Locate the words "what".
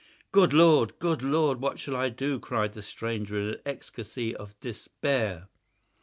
1.61-1.77